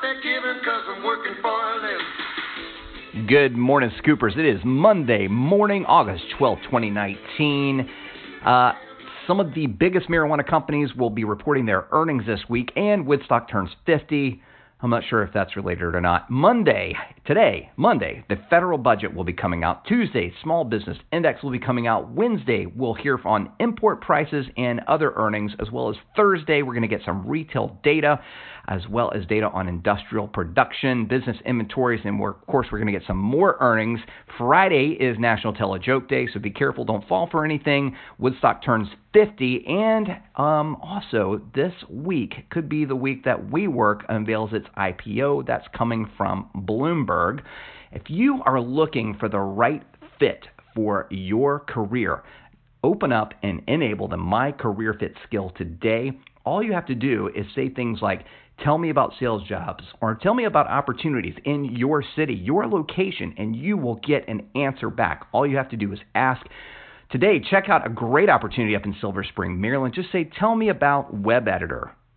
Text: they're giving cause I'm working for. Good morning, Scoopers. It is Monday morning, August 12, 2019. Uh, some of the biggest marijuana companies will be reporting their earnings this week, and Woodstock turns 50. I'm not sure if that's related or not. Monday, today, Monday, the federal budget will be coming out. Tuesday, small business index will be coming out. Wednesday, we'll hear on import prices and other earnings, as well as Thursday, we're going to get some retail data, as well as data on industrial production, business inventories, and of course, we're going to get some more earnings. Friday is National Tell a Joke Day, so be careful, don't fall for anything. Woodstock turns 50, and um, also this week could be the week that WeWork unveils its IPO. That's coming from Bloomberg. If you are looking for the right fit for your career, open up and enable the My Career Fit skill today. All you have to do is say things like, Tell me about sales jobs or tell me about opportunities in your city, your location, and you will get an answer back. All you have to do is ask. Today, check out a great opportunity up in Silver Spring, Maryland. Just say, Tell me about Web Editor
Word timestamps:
they're 0.00 0.22
giving 0.22 0.62
cause 0.64 0.84
I'm 0.88 1.04
working 1.04 1.34
for. 1.42 3.26
Good 3.28 3.56
morning, 3.56 3.90
Scoopers. 4.02 4.36
It 4.36 4.46
is 4.46 4.60
Monday 4.64 5.28
morning, 5.28 5.84
August 5.84 6.24
12, 6.38 6.58
2019. 6.64 7.88
Uh, 8.44 8.72
some 9.26 9.40
of 9.40 9.54
the 9.54 9.66
biggest 9.66 10.08
marijuana 10.08 10.46
companies 10.46 10.94
will 10.94 11.10
be 11.10 11.24
reporting 11.24 11.66
their 11.66 11.86
earnings 11.92 12.24
this 12.26 12.40
week, 12.48 12.72
and 12.76 13.06
Woodstock 13.06 13.50
turns 13.50 13.70
50. 13.86 14.42
I'm 14.80 14.90
not 14.90 15.02
sure 15.08 15.22
if 15.22 15.32
that's 15.32 15.54
related 15.54 15.94
or 15.94 16.00
not. 16.00 16.30
Monday, 16.30 16.96
today, 17.26 17.70
Monday, 17.76 18.24
the 18.28 18.36
federal 18.50 18.78
budget 18.78 19.14
will 19.14 19.24
be 19.24 19.32
coming 19.32 19.64
out. 19.64 19.84
Tuesday, 19.86 20.32
small 20.42 20.64
business 20.64 20.98
index 21.12 21.42
will 21.42 21.50
be 21.50 21.58
coming 21.58 21.86
out. 21.86 22.10
Wednesday, 22.10 22.66
we'll 22.66 22.94
hear 22.94 23.18
on 23.24 23.50
import 23.60 24.00
prices 24.00 24.46
and 24.56 24.80
other 24.88 25.12
earnings, 25.16 25.52
as 25.60 25.70
well 25.70 25.88
as 25.88 25.96
Thursday, 26.16 26.62
we're 26.62 26.74
going 26.74 26.82
to 26.82 26.88
get 26.88 27.00
some 27.04 27.26
retail 27.26 27.78
data, 27.82 28.20
as 28.68 28.82
well 28.88 29.12
as 29.14 29.26
data 29.26 29.46
on 29.46 29.68
industrial 29.68 30.28
production, 30.28 31.06
business 31.06 31.36
inventories, 31.46 32.00
and 32.04 32.22
of 32.22 32.46
course, 32.46 32.66
we're 32.70 32.78
going 32.78 32.92
to 32.92 32.98
get 32.98 33.06
some 33.06 33.18
more 33.18 33.56
earnings. 33.60 34.00
Friday 34.36 34.96
is 35.00 35.18
National 35.18 35.52
Tell 35.52 35.74
a 35.74 35.78
Joke 35.78 36.08
Day, 36.08 36.26
so 36.32 36.40
be 36.40 36.50
careful, 36.50 36.84
don't 36.84 37.06
fall 37.08 37.28
for 37.30 37.44
anything. 37.44 37.96
Woodstock 38.18 38.64
turns 38.64 38.88
50, 39.12 39.64
and 39.66 40.08
um, 40.36 40.76
also 40.82 41.40
this 41.54 41.72
week 41.88 42.50
could 42.50 42.68
be 42.68 42.84
the 42.84 42.96
week 42.96 43.24
that 43.24 43.46
WeWork 43.46 44.00
unveils 44.08 44.50
its 44.52 44.66
IPO. 44.76 45.46
That's 45.46 45.66
coming 45.76 46.10
from 46.16 46.50
Bloomberg. 46.56 47.13
If 47.92 48.02
you 48.08 48.42
are 48.44 48.60
looking 48.60 49.16
for 49.18 49.28
the 49.28 49.38
right 49.38 49.82
fit 50.18 50.46
for 50.74 51.06
your 51.10 51.60
career, 51.60 52.22
open 52.82 53.12
up 53.12 53.34
and 53.42 53.62
enable 53.68 54.08
the 54.08 54.16
My 54.16 54.50
Career 54.52 54.94
Fit 54.98 55.14
skill 55.26 55.52
today. 55.56 56.12
All 56.44 56.62
you 56.62 56.72
have 56.72 56.86
to 56.86 56.94
do 56.94 57.30
is 57.34 57.46
say 57.54 57.68
things 57.68 58.00
like, 58.02 58.24
Tell 58.62 58.78
me 58.78 58.90
about 58.90 59.14
sales 59.18 59.42
jobs 59.48 59.82
or 60.00 60.14
tell 60.14 60.34
me 60.34 60.44
about 60.44 60.68
opportunities 60.68 61.34
in 61.44 61.64
your 61.76 62.04
city, 62.14 62.34
your 62.34 62.68
location, 62.68 63.34
and 63.36 63.56
you 63.56 63.76
will 63.76 63.96
get 63.96 64.28
an 64.28 64.48
answer 64.54 64.90
back. 64.90 65.26
All 65.32 65.44
you 65.44 65.56
have 65.56 65.70
to 65.70 65.76
do 65.76 65.92
is 65.92 65.98
ask. 66.14 66.46
Today, 67.10 67.40
check 67.40 67.68
out 67.68 67.84
a 67.84 67.90
great 67.90 68.30
opportunity 68.30 68.76
up 68.76 68.84
in 68.84 68.94
Silver 69.00 69.24
Spring, 69.24 69.60
Maryland. 69.60 69.94
Just 69.94 70.12
say, 70.12 70.30
Tell 70.38 70.54
me 70.54 70.68
about 70.68 71.12
Web 71.12 71.48
Editor 71.48 71.96